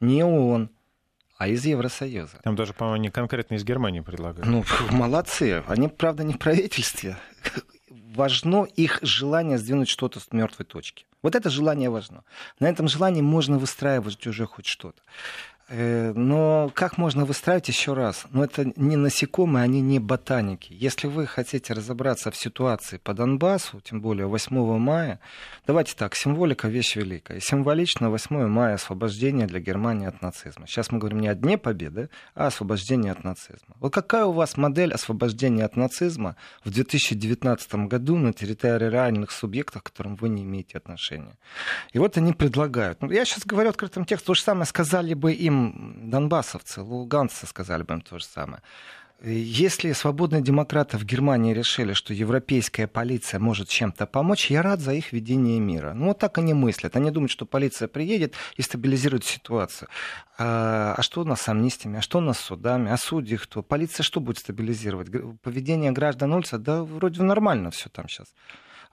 [0.02, 0.70] Не ООН,
[1.38, 2.40] а из Евросоюза.
[2.44, 4.46] Там даже, по-моему, не конкретно из Германии предлагают.
[4.46, 5.64] Ну, молодцы.
[5.66, 7.16] Они, правда, не в правительстве.
[7.90, 11.06] Важно их желание сдвинуть что-то с мертвой точки.
[11.24, 12.26] Вот это желание важно.
[12.60, 15.02] На этом желании можно выстраивать уже хоть что-то.
[15.70, 18.26] Э, но как можно выстраивать еще раз?
[18.32, 20.72] Ну, это не насекомые, они не ботаники.
[20.72, 25.20] Если вы хотите разобраться в ситуации по Донбассу, тем более 8 мая,
[25.66, 27.42] давайте так, символика— вещь великая.
[27.42, 30.68] Символично 8 мая освобождение для Германии от нацизма.
[30.68, 33.76] Сейчас мы говорим не о Дне Победы, а освобождение от нацизма.
[33.82, 39.84] Вот какая у вас модель освобождения от нацизма в 2019 году на территории реальных субъектов,
[39.84, 41.38] к которым вы не имеете отношения?
[41.92, 43.02] И вот они предлагают.
[43.02, 45.57] Ну, я сейчас говорю открытым текстом, то же самое сказали бы им
[46.10, 48.62] донбассовцы, луганцы сказали бы им то же самое.
[49.24, 54.94] Если свободные демократы в Германии решили, что европейская полиция может чем-то помочь, я рад за
[54.94, 55.94] их ведение мира.
[55.96, 56.96] Ну, вот так они мыслят.
[56.96, 59.90] Они думают, что полиция приедет и стабилизирует ситуацию.
[60.38, 61.98] А, а что у нас с амнистиями?
[61.98, 62.92] А что у нас с судами?
[62.92, 63.64] А судьи кто?
[63.64, 65.10] Полиция что будет стабилизировать?
[65.42, 66.60] Поведение граждан улицы?
[66.60, 68.28] Да вроде нормально все там сейчас.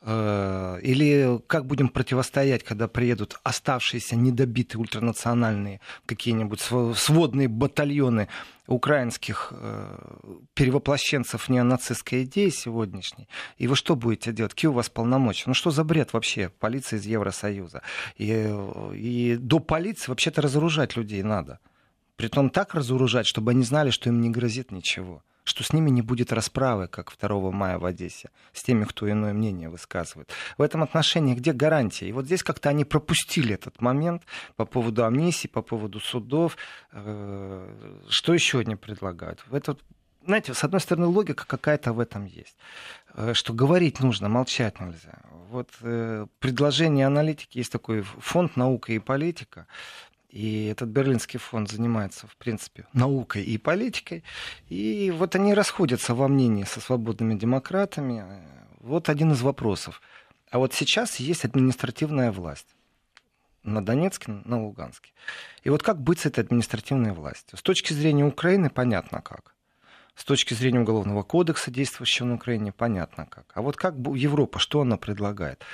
[0.06, 8.28] Э, или как будем противостоять, когда приедут оставшиеся недобитые ультранациональные какие-нибудь сводные батальоны
[8.66, 9.96] украинских э,
[10.52, 13.28] перевоплощенцев неонацистской идеи сегодняшней.
[13.56, 14.52] И вы что будете делать?
[14.52, 15.44] Какие у вас полномочия?
[15.46, 16.50] Ну что за бред вообще?
[16.50, 17.80] Полиция из Евросоюза.
[18.18, 18.54] И,
[18.94, 21.60] и до полиции вообще-то разоружать людей надо.
[22.16, 26.02] Притом так разоружать, чтобы они знали, что им не грозит ничего что с ними не
[26.02, 30.30] будет расправы, как 2 мая в Одессе, с теми, кто иное мнение высказывает.
[30.58, 32.08] В этом отношении где гарантия?
[32.08, 34.22] И вот здесь как-то они пропустили этот момент
[34.56, 36.56] по поводу амнистии, по поводу судов.
[36.92, 39.44] Э, что еще они предлагают?
[39.46, 39.80] В этот
[40.26, 42.56] знаете, с одной стороны, логика какая-то в этом есть.
[43.14, 45.20] Э, что говорить нужно, молчать нельзя.
[45.50, 49.66] Вот э, предложение аналитики, есть такой фонд «Наука и политика»,
[50.34, 54.24] и этот Берлинский фонд занимается, в принципе, наукой и политикой.
[54.68, 58.24] И вот они расходятся во мнении со свободными демократами.
[58.80, 60.02] Вот один из вопросов.
[60.50, 62.66] А вот сейчас есть административная власть
[63.62, 65.12] на Донецке, на Луганске.
[65.62, 67.56] И вот как быть с этой административной властью?
[67.56, 69.54] С точки зрения Украины понятно как.
[70.16, 73.52] С точки зрения Уголовного кодекса, действующего на Украине, понятно как.
[73.54, 75.64] А вот как Европа, что она предлагает?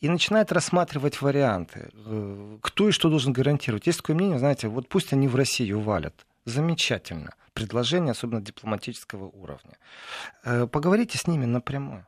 [0.00, 3.86] И начинает рассматривать варианты, э, кто и что должен гарантировать.
[3.86, 6.26] Есть такое мнение, знаете, вот пусть они в Россию валят.
[6.44, 7.34] Замечательно.
[7.52, 9.76] Предложение, особенно дипломатического уровня.
[10.44, 12.06] Э, поговорите с ними напрямую.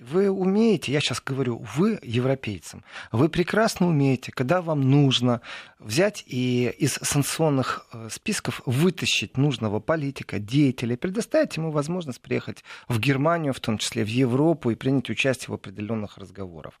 [0.00, 5.40] Вы умеете, я сейчас говорю, вы европейцам, вы прекрасно умеете, когда вам нужно
[5.80, 13.00] взять и из санкционных э, списков вытащить нужного политика, деятеля, предоставить ему возможность приехать в
[13.00, 16.74] Германию, в том числе в Европу, и принять участие в определенных разговорах.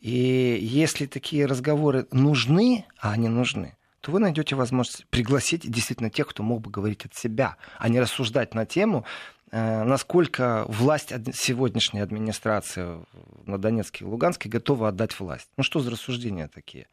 [0.00, 6.26] И если такие разговоры нужны, а они нужны, то вы найдете возможность пригласить действительно тех,
[6.26, 9.04] кто мог бы говорить от себя, а не рассуждать на тему,
[9.52, 13.00] насколько власть сегодняшняя администрация
[13.46, 15.48] на Донецке и Луганске готова отдать власть.
[15.56, 16.86] Ну что за рассуждения такие?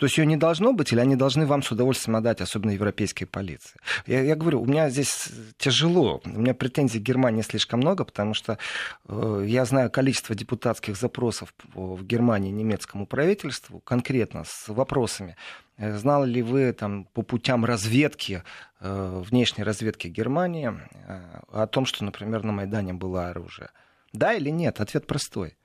[0.00, 3.26] То есть ее не должно быть, или они должны вам с удовольствием отдать, особенно европейской
[3.26, 3.78] полиции?
[4.06, 6.20] Я, я говорю, у меня здесь тяжело.
[6.24, 8.58] У меня претензий к Германии слишком много, потому что
[9.06, 15.36] э, я знаю количество депутатских запросов в Германии немецкому правительству, конкретно с вопросами
[15.80, 18.42] Э, знали ли вы там, по путям разведки,
[18.80, 20.72] э, внешней разведки Германии,
[21.08, 23.70] э, о том, что, например, на Майдане было оружие?
[24.12, 24.80] Да или нет?
[24.80, 25.56] Ответ простой.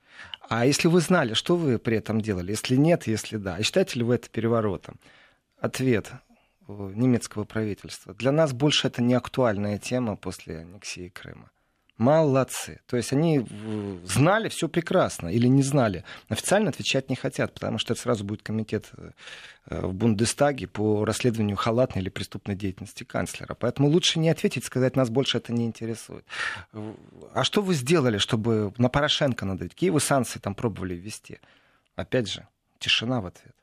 [0.49, 2.51] А если вы знали, что вы при этом делали?
[2.51, 3.57] Если нет, если да.
[3.57, 4.99] И считаете ли вы это переворотом?
[5.57, 6.11] Ответ
[6.67, 8.13] немецкого правительства.
[8.13, 11.51] Для нас больше это не актуальная тема после аннексии Крыма.
[11.97, 12.81] Молодцы.
[12.87, 13.47] То есть они
[14.03, 16.03] знали все прекрасно или не знали.
[16.27, 19.11] Официально отвечать не хотят, потому что это сразу будет комитет э,
[19.87, 23.55] в Бундестаге по расследованию халатной или преступной деятельности канцлера.
[23.55, 26.25] Поэтому лучше не ответить, сказать, нас больше это не интересует.
[27.33, 29.73] А что вы сделали, чтобы на Порошенко надавить?
[29.73, 31.39] Какие вы санкции там пробовали ввести?
[31.95, 32.45] Опять же,
[32.79, 33.55] тишина в ответ.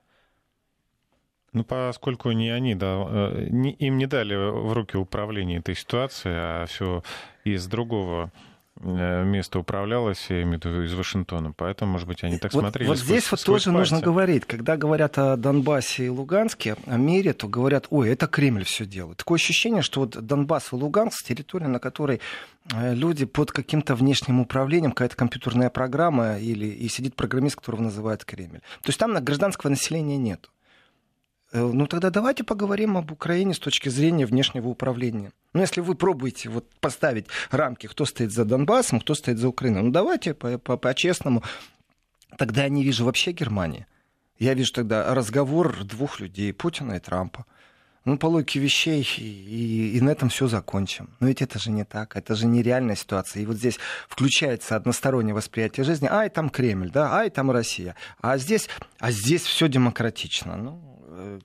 [1.52, 6.34] Ну, поскольку не они, да, э, не, им не дали в руки управление этой ситуацией,
[6.34, 7.02] а все
[7.44, 8.32] из другого
[8.80, 11.52] э, место управлялось, я имею в виду из Вашингтона.
[11.52, 12.88] Поэтому, может быть, они так вот, смотрели.
[12.88, 13.70] Вот здесь вот тоже пальцы.
[13.70, 14.44] нужно говорить.
[14.46, 19.18] Когда говорят о Донбассе и Луганске, о мире, то говорят, ой, это Кремль все делает.
[19.18, 22.20] Такое ощущение, что вот Донбасс и Луганск, территория, на которой
[22.72, 28.24] э, люди под каким-то внешним управлением, какая-то компьютерная программа, или и сидит программист, которого называют
[28.24, 28.60] Кремль.
[28.82, 30.48] То есть там гражданского населения нет.
[31.52, 35.32] Э, ну тогда давайте поговорим об Украине с точки зрения внешнего управления.
[35.52, 39.82] Ну, если вы пробуете вот поставить рамки, кто стоит за Донбассом, кто стоит за Украиной,
[39.82, 41.40] ну давайте по-честному.
[41.40, 43.86] По -по тогда я не вижу вообще Германии.
[44.38, 47.44] Я вижу тогда разговор двух людей, Путина и Трампа.
[48.04, 51.10] Ну, по логике вещей, и, и, и на этом все закончим.
[51.20, 53.42] Но ведь это же не так, это же нереальная ситуация.
[53.42, 56.08] И вот здесь включается одностороннее восприятие жизни.
[56.10, 57.94] Ай, там Кремль, да, ай, там Россия.
[58.20, 60.56] А здесь, а здесь все демократично.
[60.56, 60.91] Ну,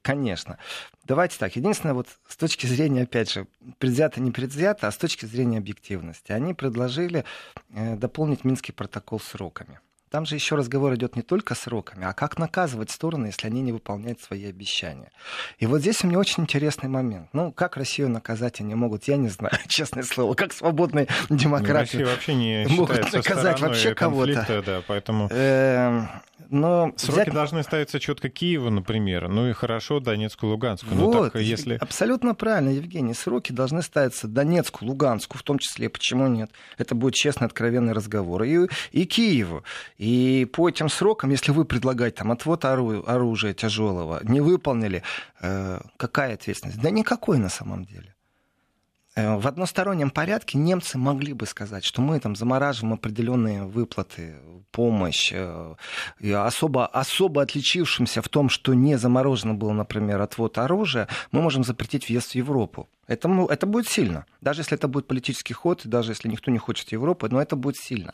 [0.01, 0.57] конечно.
[1.03, 1.55] Давайте так.
[1.55, 6.31] Единственное, вот с точки зрения, опять же, предвзято, не предвзято, а с точки зрения объективности.
[6.31, 7.25] Они предложили
[7.69, 9.79] э, дополнить Минский протокол сроками.
[10.09, 13.73] Там же еще разговор идет не только сроками, а как наказывать стороны, если они не
[13.73, 15.11] выполняют свои обещания.
[15.59, 17.27] И вот здесь у меня очень интересный момент.
[17.33, 20.33] Ну, как Россию наказать они могут, я не знаю, честное слово.
[20.33, 24.63] Как свободные демократы Россия вообще не могут наказать вообще кого-то.
[24.65, 25.27] Да, поэтому...
[25.29, 26.07] Эм,
[26.49, 27.33] но Сроки взять...
[27.33, 29.27] должны ставиться четко Киеву, например.
[29.27, 30.87] Ну и хорошо Донецку, Луганску.
[30.91, 31.75] Вот, Но так, если...
[31.75, 33.13] абсолютно правильно, Евгений.
[33.13, 35.89] Сроки должны ставиться Донецку, Луганску, в том числе.
[35.89, 36.51] Почему нет?
[36.77, 38.43] Это будет честный, откровенный разговор.
[38.43, 39.63] И, и Киеву.
[39.97, 45.01] И по этим срокам, если вы предлагаете там отвод оружия тяжелого, не выполнили,
[45.41, 46.79] э, какая ответственность?
[46.81, 48.13] Да никакой на самом деле.
[49.15, 54.35] Э, в одностороннем порядке немцы могли бы сказать, что мы там замораживаем определенные выплаты,
[54.71, 55.75] помощь, э,
[56.19, 61.63] и особо, особо отличившимся в том, что не заморожено было, например, отвод оружия, мы можем
[61.63, 62.87] запретить въезд в Европу.
[63.07, 64.27] Это, это будет сильно.
[64.41, 67.77] Даже если это будет политический ход, даже если никто не хочет Европы, но это будет
[67.77, 68.13] сильно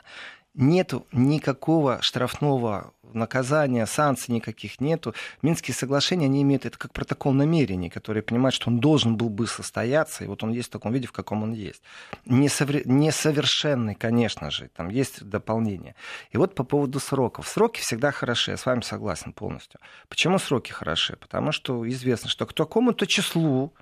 [0.54, 5.14] нету никакого штрафного наказания, санкций никаких нету.
[5.42, 9.48] Минские соглашения, они имеют это как протокол намерений, который понимает, что он должен был бы
[9.48, 11.82] состояться, и вот он есть в таком виде, в каком он есть.
[12.26, 12.82] Несовре...
[12.86, 15.96] Несовершенный, конечно же, там есть дополнение.
[16.32, 17.48] И вот по поводу сроков.
[17.48, 19.80] Сроки всегда хороши, я с вами согласен полностью.
[20.10, 21.18] Почему сроки хороши?
[21.18, 23.74] Потому что известно, что к такому-то числу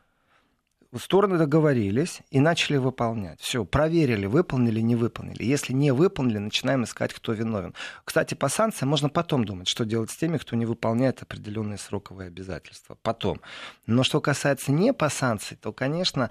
[1.00, 3.40] стороны договорились и начали выполнять.
[3.40, 5.44] Все, проверили, выполнили, не выполнили.
[5.44, 7.74] Если не выполнили, начинаем искать, кто виновен.
[8.04, 12.28] Кстати, по санкциям можно потом думать, что делать с теми, кто не выполняет определенные сроковые
[12.28, 12.98] обязательства.
[13.02, 13.40] Потом.
[13.86, 16.30] Но что касается не по санкции, то, конечно,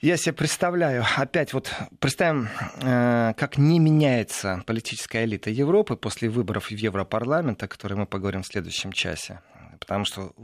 [0.00, 2.48] я себе представляю, опять вот представим,
[2.82, 8.42] э, как не меняется политическая элита Европы после выборов в Европарламент, о которых мы поговорим
[8.42, 9.40] в следующем часе.
[9.80, 10.34] Потому что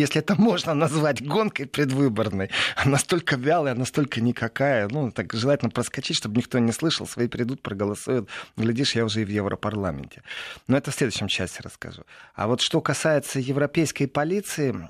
[0.00, 2.50] если это можно назвать гонкой предвыборной,
[2.84, 8.28] настолько вялая, настолько никакая, ну, так желательно проскочить, чтобы никто не слышал, свои придут, проголосуют,
[8.56, 10.22] глядишь, я уже и в Европарламенте.
[10.68, 12.02] Но это в следующем части расскажу.
[12.34, 14.88] А вот что касается европейской полиции,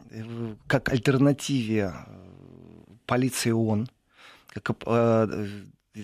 [0.66, 2.12] как альтернативе э,
[3.06, 3.88] полиции ООН,
[4.52, 5.46] как э,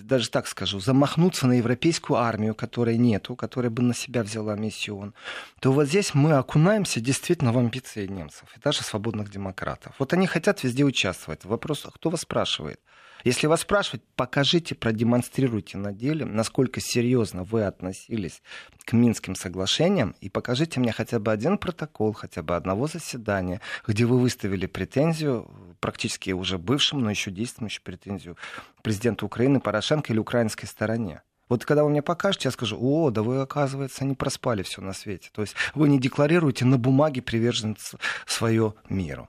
[0.01, 5.15] даже так скажу, замахнуться на европейскую армию, которой нету, которая бы на себя взяла миссию
[5.61, 9.95] то вот здесь мы окунаемся действительно в амбиции немцев и даже свободных демократов.
[9.99, 11.45] Вот они хотят везде участвовать.
[11.45, 12.81] Вопрос, кто вас спрашивает?
[13.25, 18.43] Если вас спрашивать, покажите, продемонстрируйте на деле, насколько серьезно вы относились
[18.85, 24.05] к Минским соглашениям, и покажите мне хотя бы один протокол, хотя бы одного заседания, где
[24.05, 25.49] вы выставили претензию,
[25.81, 28.37] практически уже бывшим, но еще действующую претензию
[28.83, 31.23] президенту Украины Порошенко или украинской стороне.
[31.49, 34.95] Вот когда вы мне покажете, я скажу, о, да вы, оказывается, не проспали все на
[34.95, 35.29] свете.
[35.33, 37.93] То есть вы не декларируете на бумаге приверженность
[38.27, 39.29] свое миру.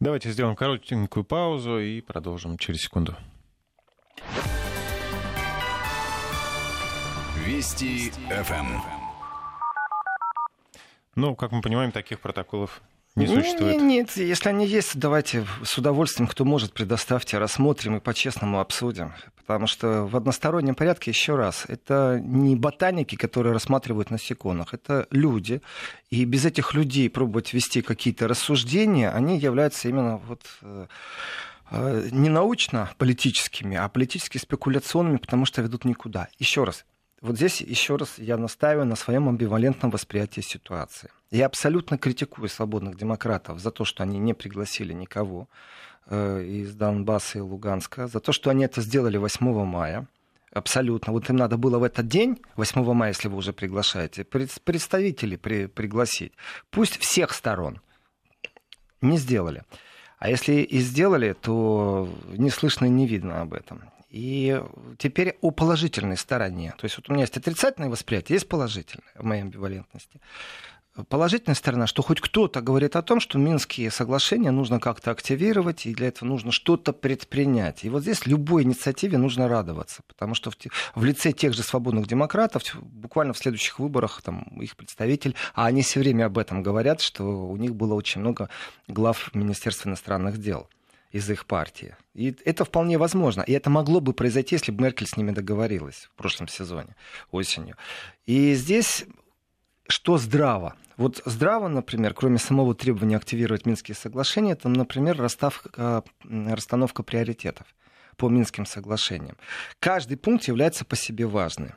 [0.00, 3.16] Давайте сделаем коротенькую паузу и продолжим через секунду.
[7.44, 8.80] Вести ФМ.
[11.16, 12.80] Ну, как мы понимаем, таких протоколов
[13.18, 13.76] не существует?
[13.76, 19.12] Нет, нет, если они есть, давайте с удовольствием, кто может, предоставьте, рассмотрим и по-честному обсудим.
[19.36, 25.62] Потому что в одностороннем порядке, еще раз, это не ботаники, которые рассматривают насекомых, это люди.
[26.10, 30.86] И без этих людей пробовать вести какие-то рассуждения, они являются именно вот э,
[31.70, 36.28] э, не научно-политическими, а политически спекуляционными, потому что ведут никуда.
[36.38, 36.84] Еще раз,
[37.20, 41.10] вот здесь еще раз я настаиваю на своем амбивалентном восприятии ситуации.
[41.30, 45.48] Я абсолютно критикую свободных демократов за то, что они не пригласили никого
[46.06, 50.06] э, из Донбасса и Луганска, за то, что они это сделали 8 мая.
[50.52, 51.12] Абсолютно.
[51.12, 55.66] Вот им надо было в этот день, 8 мая, если вы уже приглашаете, представителей при,
[55.66, 56.32] пригласить.
[56.70, 57.80] Пусть всех сторон.
[59.00, 59.64] Не сделали.
[60.18, 63.82] А если и сделали, то не слышно и не видно об этом.
[64.10, 64.62] И
[64.98, 66.74] теперь о положительной стороне.
[66.78, 70.20] То есть вот у меня есть отрицательное восприятие, есть положительное в моей амбивалентности.
[71.08, 75.94] Положительная сторона, что хоть кто-то говорит о том, что Минские соглашения нужно как-то активировать, и
[75.94, 77.84] для этого нужно что-то предпринять.
[77.84, 80.56] И вот здесь любой инициативе нужно радоваться, потому что в,
[80.96, 85.82] в лице тех же свободных демократов буквально в следующих выборах там, их представитель, а они
[85.82, 88.48] все время об этом говорят, что у них было очень много
[88.88, 90.68] глав Министерства иностранных дел
[91.10, 91.96] из их партии.
[92.14, 93.42] И это вполне возможно.
[93.42, 96.96] И это могло бы произойти, если бы Меркель с ними договорилась в прошлом сезоне,
[97.30, 97.76] осенью.
[98.26, 99.06] И здесь
[99.88, 100.74] что здраво?
[100.98, 107.66] Вот здраво, например, кроме самого требования активировать Минские соглашения, это, например, расставка, расстановка приоритетов
[108.16, 109.36] по Минским соглашениям.
[109.78, 111.72] Каждый пункт является по себе важным.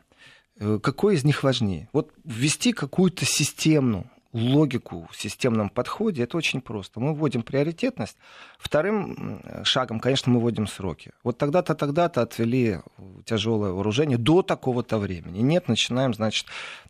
[0.57, 1.87] Э, какой из них важнее?
[1.93, 6.99] Вот ввести какую-то системную логику в системном подходе, это очень просто.
[6.99, 8.17] Мы вводим приоритетность.
[8.57, 11.11] Вторым шагом, конечно, мы вводим сроки.
[11.23, 12.79] Вот тогда-то, тогда-то отвели
[13.25, 15.39] тяжелое вооружение до такого-то времени.
[15.39, 16.47] Нет, начинаем, значит,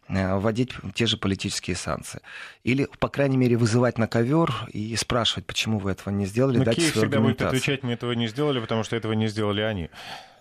[0.07, 2.21] э, вводить те же политические санкции.
[2.63, 6.57] Или, по крайней мере, вызывать на ковер и спрашивать, почему вы этого не сделали.
[6.57, 9.89] Но Киев всегда будет отвечать, мы этого не сделали, потому что этого не сделали они.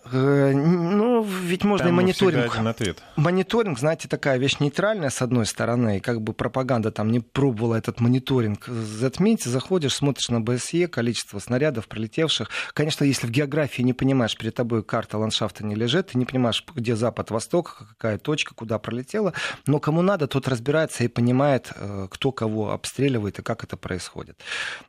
[0.04, 2.54] Э, ну, ведь можно там и мониторинг.
[2.54, 3.02] Один ответ.
[3.16, 7.74] Мониторинг, знаете, такая вещь нейтральная, с одной стороны, и как бы пропаганда там не пробовала
[7.74, 9.44] этот мониторинг затмить.
[9.44, 12.48] Заходишь, смотришь на БСЕ, количество снарядов прилетевших.
[12.72, 16.64] Конечно, если в географии не понимаешь, перед тобой карта ландшафта не лежит, ты не понимаешь,
[16.74, 19.34] где запад, восток, какая точка, куда пролетела.
[19.66, 24.38] Но кому надо, тот разбирается и понимает, э, кто кого обстреливает и как это происходит.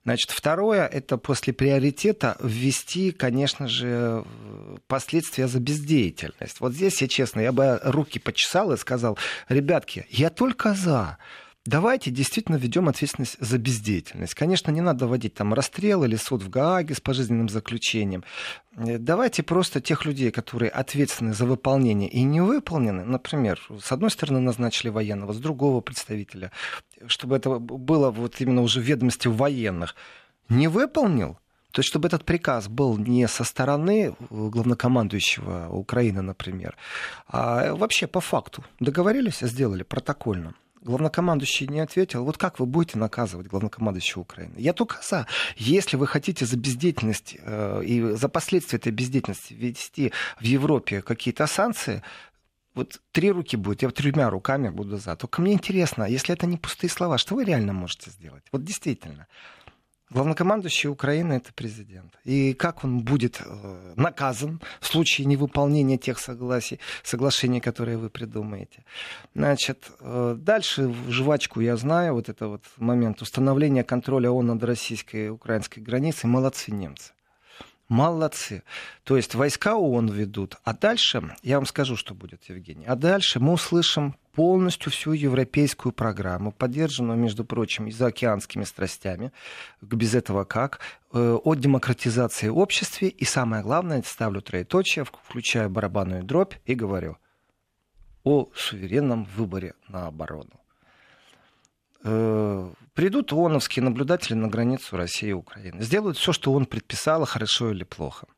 [0.06, 4.24] Значит, второе, это после приоритета ввести, конечно же,
[4.88, 6.60] по последствия за бездеятельность.
[6.60, 9.18] Вот здесь, я честно, я бы руки почесал и сказал,
[9.50, 11.18] ребятки, я только за.
[11.66, 14.36] Давайте действительно ведем ответственность за бездеятельность.
[14.36, 18.24] Конечно, не надо вводить там расстрел или суд в Гааге с пожизненным заключением.
[18.78, 24.12] Э, давайте просто тех людей, которые ответственны за выполнение и не выполнены, например, с одной
[24.12, 26.52] стороны назначили военного, с другого представителя,
[27.08, 29.96] чтобы это было вот именно уже в ведомости военных,
[30.50, 31.40] не выполнил,
[31.72, 36.76] то есть, чтобы этот приказ был не со стороны главнокомандующего Украины, например,
[37.28, 38.64] а вообще по факту.
[38.80, 40.54] Договорились, сделали протокольно.
[40.82, 42.26] Главнокомандующий не ответил.
[42.26, 44.56] Вот как вы будете наказывать главнокомандующего Украины?
[44.58, 45.28] Я только за.
[45.56, 51.46] Если вы хотите за бездеятельность э, и за последствия этой бездеятельности ввести в Европе какие-то
[51.46, 52.02] санкции,
[52.74, 55.16] вот три руки будет, я тремя руками буду за.
[55.16, 58.44] Только мне интересно, если это не пустые слова, что вы реально можете сделать?
[58.52, 59.28] Вот действительно.
[60.12, 62.20] Главнокомандующий Украины это президент.
[62.26, 68.84] И как он будет э, наказан в случае невыполнения тех согласий, соглашений, которые вы придумаете.
[69.34, 75.28] Значит, э, дальше жвачку я знаю, вот это вот момент установления контроля ООН над российской
[75.28, 76.30] и украинской границей.
[76.30, 77.14] Молодцы немцы.
[77.88, 78.64] Молодцы.
[79.06, 80.58] То есть войска ООН ведут.
[80.66, 82.86] А дальше, я вам скажу, что будет, Евгений.
[82.86, 89.32] А дальше мы услышим полностью всю европейскую программу, поддержанную, между прочим, и заокеанскими страстями,
[89.82, 90.80] без этого как,
[91.14, 97.18] э, о демократизации общества, и самое главное, ставлю троеточие, включаю барабанную дробь и говорю
[98.24, 100.60] о суверенном выборе на оборону.
[102.04, 107.72] Э, придут ООНовские наблюдатели на границу России и Украины, сделают все, что он предписал, хорошо
[107.72, 108.28] или плохо–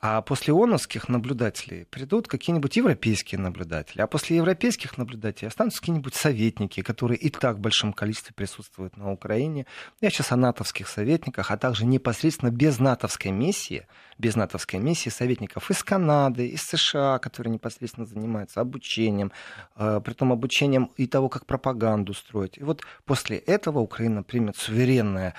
[0.00, 4.00] а после ООНовских наблюдателей придут какие-нибудь европейские наблюдатели.
[4.00, 9.10] А после европейских наблюдателей останутся какие-нибудь советники, которые и так в большом количестве присутствуют на
[9.10, 9.66] Украине.
[10.00, 13.88] Я сейчас о натовских советниках, а также непосредственно без натовской миссии,
[14.18, 19.32] без натовской миссии советников из Канады, из США, которые непосредственно занимаются обучением,
[19.74, 22.56] э, при том обучением и того, как пропаганду строить.
[22.56, 25.34] И вот после этого Украина примет суверенное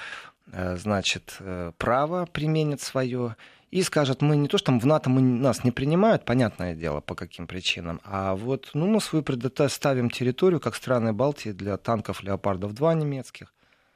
[0.52, 3.38] э, значит, э, право, применит свое
[3.72, 7.02] и скажет, мы не то, что там в НАТО мы, нас не принимают, понятное дело,
[7.02, 12.24] по каким причинам, а вот ну, мы свою предоставим территорию, как страны Балтии, для танков
[12.24, 13.54] «Леопардов-2» немецких.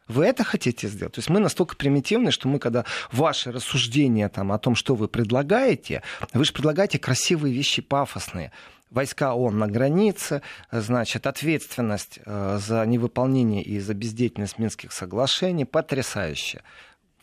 [0.07, 1.13] Вы это хотите сделать?
[1.13, 5.07] То есть мы настолько примитивны, что мы, когда ваши рассуждения там, о том, что вы
[5.07, 6.03] предлагаете,
[6.33, 8.51] вы же предлагаете красивые вещи, пафосные.
[8.91, 16.61] Войска ООН на границе, значит, ответственность э, за невыполнение и за бездеятельность Минских соглашений потрясающая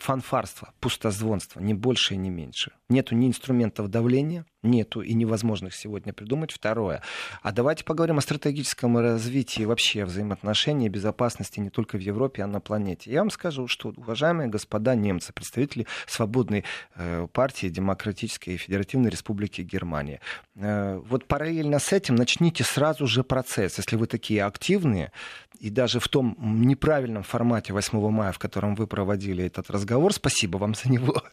[0.01, 2.71] фанфарство, пустозвонство, не больше и не меньше.
[2.89, 6.51] Нету ни инструментов давления, нету и невозможных сегодня придумать.
[6.51, 7.01] Второе.
[7.41, 12.47] А давайте поговорим о стратегическом развитии вообще взаимоотношений и безопасности не только в Европе, а
[12.47, 13.11] на планете.
[13.11, 16.63] Я вам скажу, что, уважаемые господа немцы, представители свободной
[16.95, 20.19] э, партии Демократической и Федеративной Республики Германии,
[20.55, 23.77] э, вот параллельно с этим начните сразу же процесс.
[23.77, 25.11] Если вы такие активные,
[25.59, 30.57] и даже в том неправильном формате 8 мая, в котором вы проводили этот разговор, спасибо
[30.57, 31.23] вам за него,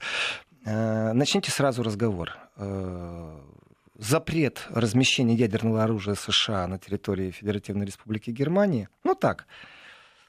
[0.65, 3.41] э, начните сразу разговор э,
[3.97, 8.89] запрет размещения ядерного оружия США на территории Федеративной Республики Германии.
[9.03, 9.47] Ну так,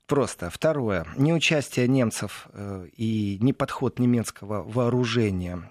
[0.07, 0.49] просто.
[0.49, 1.05] Второе.
[1.17, 5.69] Неучастие немцев э, и неподход немецкого вооружения,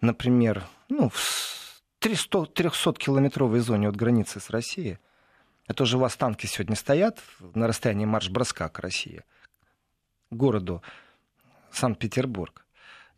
[0.00, 4.98] например, ну, в 300-километровой зоне от границы с Россией–
[5.70, 7.20] это же у вас танки сегодня стоят
[7.54, 9.22] на расстоянии марш-броска к России,
[10.30, 10.82] к городу
[11.70, 12.66] Санкт-Петербург.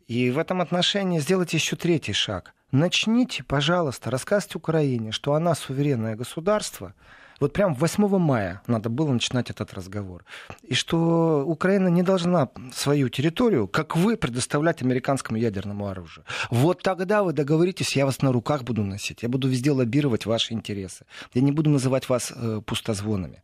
[0.07, 2.53] И в этом отношении сделайте еще третий шаг.
[2.71, 6.95] Начните, пожалуйста, рассказывать Украине, что она суверенное государство–
[7.43, 10.25] вот прям 8 мая надо было начинать этот разговор.
[10.63, 16.25] И что Украина не должна свою территорию, как вы, предоставлять американскому ядерному оружию.
[16.51, 19.23] Вот тогда вы договоритесь, я вас на руках буду носить.
[19.23, 21.05] Я буду везде лоббировать ваши интересы.
[21.35, 23.43] Я не буду называть вас э, пустозвонами.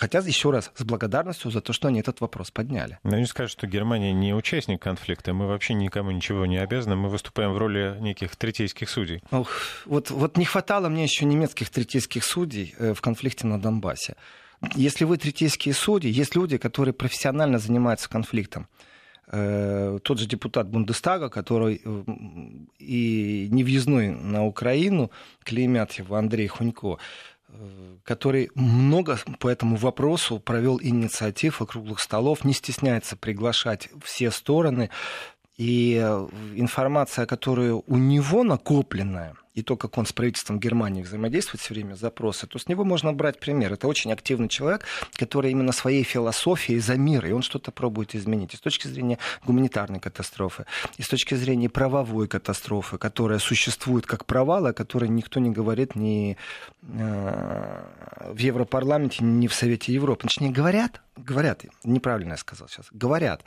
[0.00, 2.98] Хотя, еще раз, с благодарностью за то, что они этот вопрос подняли.
[3.02, 7.10] Но они скажут, что Германия не участник конфликта, мы вообще никому ничего не обязаны, мы
[7.10, 9.22] выступаем в роли неких третейских судей.
[9.30, 9.50] Ох,
[9.84, 14.16] вот, вот не хватало мне еще немецких третейских судей э, в конфликте на Донбассе.
[14.74, 18.68] Если вы третейские судьи, есть люди, которые профессионально занимаются конфликтом.
[19.32, 22.02] Э, тот же депутат Бундестага, который э,
[22.78, 25.12] и невъездной на Украину,
[25.44, 26.98] клеймят его Андрей Хунько,
[28.04, 34.90] который много по этому вопросу провел инициатив и круглых столов, не стесняется приглашать все стороны.
[35.56, 35.96] И
[36.54, 41.94] информация, которая у него накопленная, и то, как он с правительством Германии взаимодействует все время,
[41.94, 43.72] запросы, то с него можно брать пример.
[43.72, 44.84] Это очень активный человек,
[45.14, 48.54] который именно своей философией за мир, и он что-то пробует изменить.
[48.54, 50.66] И с точки зрения гуманитарной катастрофы,
[50.98, 55.96] и с точки зрения правовой катастрофы, которая существует как провал, о которой никто не говорит
[55.96, 56.36] ни
[56.82, 57.84] э,
[58.32, 60.28] в Европарламенте, ни в Совете Европы.
[60.28, 63.44] Точнее, говорят, говорят, неправильно я сказал сейчас, говорят,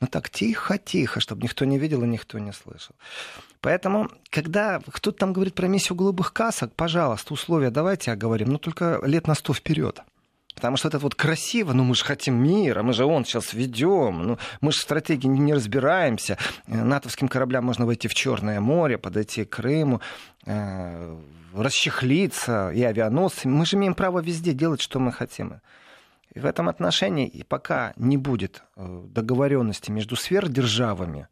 [0.00, 2.94] но так тихо-тихо, чтобы никто не видел и никто не слышал.
[3.62, 9.00] Поэтому, когда кто-то там говорит про миссию голубых касок, пожалуйста, условия давайте оговорим, но только
[9.04, 10.02] лет на сто вперед.
[10.54, 14.22] Потому что это вот красиво, ну мы же хотим мира, мы же он сейчас ведем,
[14.22, 16.36] ну, мы же в стратегии не разбираемся.
[16.66, 20.00] Э, натовским кораблям можно войти в Черное море, подойти к Крыму,
[20.44, 21.18] э,
[21.54, 23.52] расчехлиться и авианосцами.
[23.52, 25.60] Мы же имеем право везде делать, что мы хотим.
[26.34, 31.28] И в этом отношении, и пока не будет э, договоренности между сверхдержавами,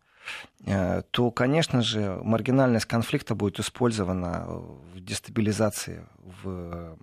[0.65, 6.07] то, конечно же, маргинальность конфликта будет использована в дестабилизации,
[6.43, 6.97] в,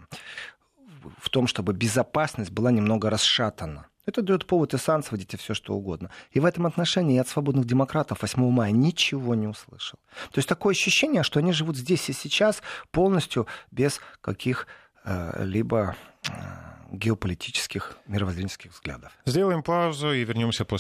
[1.17, 3.87] в том, чтобы безопасность была немного расшатана.
[4.07, 6.09] Это дает повод и санкций, все что угодно.
[6.31, 9.99] И в этом отношении я от свободных демократов 8 мая ничего не услышал.
[10.31, 16.31] То есть такое ощущение, что они живут здесь и сейчас полностью без каких-либо э,
[16.91, 19.11] геополитических мировоззренческих взглядов.
[19.25, 20.75] Сделаем паузу и вернемся после